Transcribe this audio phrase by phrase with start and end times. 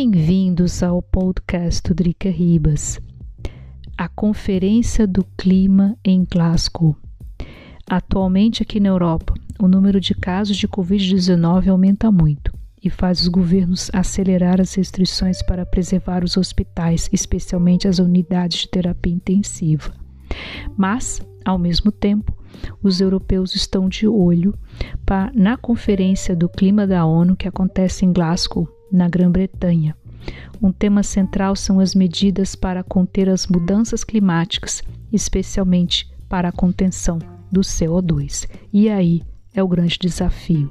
[0.00, 3.00] Bem-vindos ao podcast Drica Ribas.
[3.96, 6.94] A Conferência do Clima em Glasgow.
[7.84, 13.26] Atualmente aqui na Europa, o número de casos de Covid-19 aumenta muito e faz os
[13.26, 19.92] governos acelerar as restrições para preservar os hospitais, especialmente as unidades de terapia intensiva.
[20.76, 22.32] Mas, ao mesmo tempo,
[22.80, 24.56] os europeus estão de olho
[25.04, 29.96] para, na Conferência do Clima da ONU que acontece em Glasgow, na Grã-Bretanha.
[30.60, 37.18] Um tema central são as medidas para conter as mudanças climáticas, especialmente para a contenção
[37.50, 38.48] do CO2.
[38.72, 39.22] E aí
[39.54, 40.70] é o grande desafio.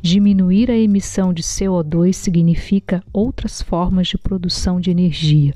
[0.00, 5.54] Diminuir a emissão de CO2 significa outras formas de produção de energia.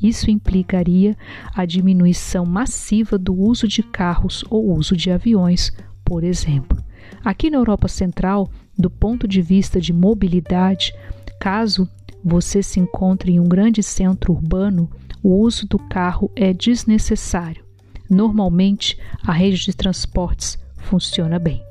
[0.00, 1.16] Isso implicaria
[1.54, 5.72] a diminuição massiva do uso de carros ou uso de aviões,
[6.04, 6.78] por exemplo.
[7.24, 10.92] Aqui na Europa Central, do ponto de vista de mobilidade,
[11.46, 11.88] caso
[12.24, 14.90] você se encontre em um grande centro urbano,
[15.22, 17.64] o uso do carro é desnecessário.
[18.10, 21.62] Normalmente, a rede de transportes funciona bem.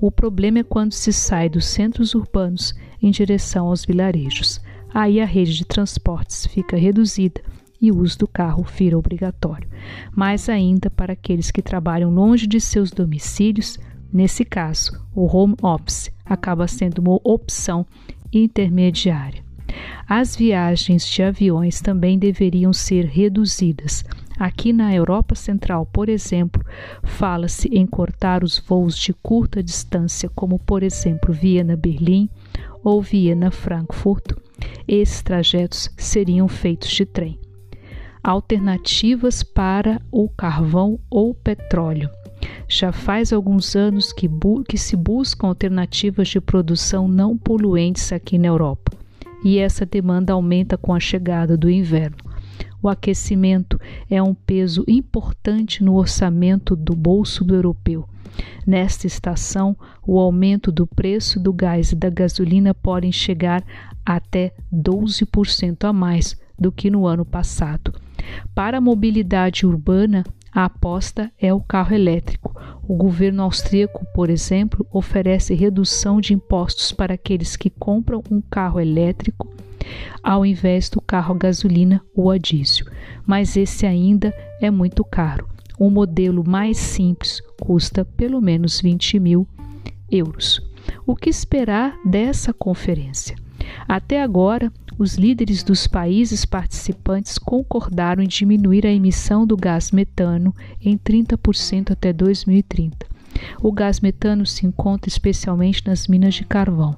[0.00, 4.60] O problema é quando se sai dos centros urbanos em direção aos vilarejos.
[4.94, 7.42] Aí a rede de transportes fica reduzida
[7.82, 9.68] e o uso do carro vira obrigatório.
[10.14, 13.76] Mais ainda para aqueles que trabalham longe de seus domicílios,
[14.12, 17.84] nesse caso, o home office acaba sendo uma opção
[18.32, 19.44] intermediária.
[20.08, 24.04] As viagens de aviões também deveriam ser reduzidas.
[24.38, 26.62] Aqui na Europa Central, por exemplo,
[27.02, 32.28] fala-se em cortar os voos de curta distância, como por exemplo Viena-Berlim
[32.84, 34.32] ou Viena-Frankfurt.
[34.86, 37.40] Esses trajetos seriam feitos de trem.
[38.22, 42.10] Alternativas para o carvão ou petróleo.
[42.68, 44.28] Já faz alguns anos que,
[44.68, 48.96] que se buscam alternativas de produção não poluentes aqui na Europa
[49.44, 52.16] e essa demanda aumenta com a chegada do inverno.
[52.82, 58.08] O aquecimento é um peso importante no orçamento do bolso do europeu.
[58.66, 59.76] Nesta estação,
[60.06, 63.64] o aumento do preço do gás e da gasolina podem chegar
[64.04, 67.92] até 12% a mais do que no ano passado.
[68.54, 72.55] Para a mobilidade urbana, a aposta é o carro elétrico.
[72.88, 78.80] O governo austríaco, por exemplo, oferece redução de impostos para aqueles que compram um carro
[78.80, 79.48] elétrico
[80.22, 82.86] ao invés do carro a gasolina ou a diesel.
[83.24, 85.48] Mas esse ainda é muito caro.
[85.78, 89.46] Um modelo mais simples custa pelo menos 20 mil
[90.10, 90.60] euros.
[91.06, 93.36] O que esperar dessa conferência?
[93.86, 100.54] Até agora, os líderes dos países participantes concordaram em diminuir a emissão do gás metano
[100.80, 103.06] em 30% até 2030.
[103.62, 106.96] O gás metano se encontra especialmente nas minas de carvão.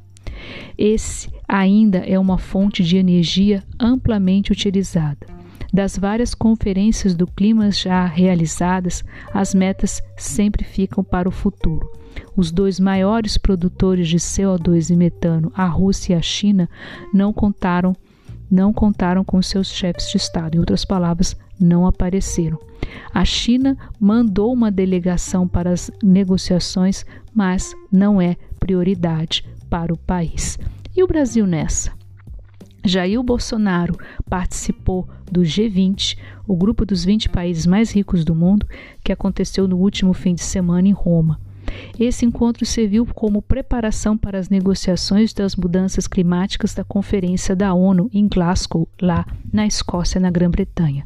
[0.77, 5.38] Esse ainda é uma fonte de energia amplamente utilizada.
[5.73, 11.91] Das várias conferências do clima já realizadas, as metas sempre ficam para o futuro.
[12.37, 16.69] Os dois maiores produtores de CO2 e metano, a Rússia e a China,
[17.13, 17.95] não contaram
[18.51, 20.55] não contaram com seus chefes de Estado.
[20.55, 22.59] Em outras palavras, não apareceram.
[23.13, 30.59] A China mandou uma delegação para as negociações, mas não é prioridade para o país.
[30.97, 31.98] E o Brasil nessa?
[32.89, 36.17] Jair Bolsonaro participou do G20,
[36.47, 38.67] o grupo dos 20 países mais ricos do mundo,
[39.05, 41.39] que aconteceu no último fim de semana em Roma.
[42.01, 48.09] Esse encontro serviu como preparação para as negociações das mudanças climáticas da Conferência da ONU
[48.11, 51.05] em Glasgow, lá na Escócia, na Grã-Bretanha.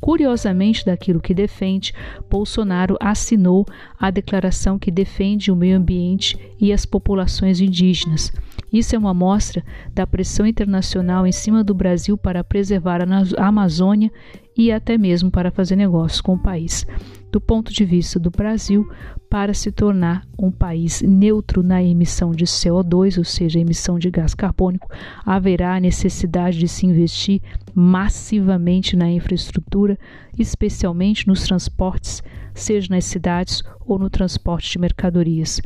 [0.00, 1.92] Curiosamente, daquilo que defende,
[2.30, 3.66] Bolsonaro assinou
[4.00, 8.32] a declaração que defende o meio ambiente e as populações indígenas.
[8.72, 9.64] Isso é uma amostra
[9.94, 14.10] da pressão internacional em cima do Brasil para preservar a Amazônia
[14.56, 16.84] e até mesmo para fazer negócios com o país.
[17.30, 18.90] Do ponto de vista do Brasil,
[19.28, 24.34] para se tornar um país neutro na emissão de CO2, ou seja, emissão de gás
[24.34, 24.88] carbônico,
[25.24, 27.42] haverá a necessidade de se investir
[27.74, 29.98] massivamente na infraestrutura,
[30.38, 32.22] especialmente nos transportes,
[32.54, 35.60] seja nas cidades ou no transporte de mercadorias.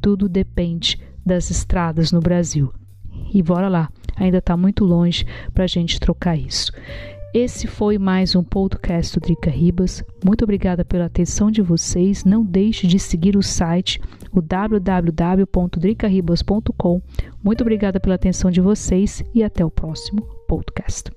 [0.00, 2.72] Tudo depende das estradas no Brasil.
[3.34, 6.70] E bora lá, ainda está muito longe para a gente trocar isso.
[7.34, 10.02] Esse foi mais um podcast do Drica Ribas.
[10.24, 12.24] Muito obrigada pela atenção de vocês.
[12.24, 14.00] Não deixe de seguir o site,
[14.32, 17.02] o www.dricaribas.com.
[17.44, 21.10] Muito obrigada pela atenção de vocês e até o próximo podcast.